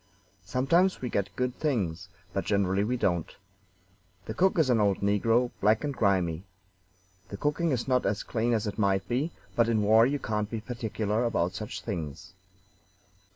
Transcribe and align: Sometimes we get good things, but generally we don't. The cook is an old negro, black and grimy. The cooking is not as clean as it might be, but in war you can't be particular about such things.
Sometimes 0.47 0.99
we 0.99 1.11
get 1.11 1.29
good 1.35 1.53
things, 1.59 2.09
but 2.33 2.43
generally 2.45 2.83
we 2.83 2.97
don't. 2.97 3.35
The 4.25 4.33
cook 4.33 4.57
is 4.57 4.71
an 4.71 4.79
old 4.79 5.01
negro, 5.01 5.51
black 5.61 5.83
and 5.83 5.93
grimy. 5.93 6.43
The 7.29 7.37
cooking 7.37 7.69
is 7.69 7.87
not 7.87 8.03
as 8.07 8.23
clean 8.23 8.53
as 8.53 8.65
it 8.65 8.79
might 8.79 9.07
be, 9.07 9.31
but 9.55 9.69
in 9.69 9.83
war 9.83 10.07
you 10.07 10.17
can't 10.17 10.49
be 10.49 10.59
particular 10.59 11.23
about 11.23 11.53
such 11.53 11.81
things. 11.83 12.33